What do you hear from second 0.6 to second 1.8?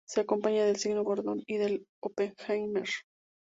del signo de Gordon y del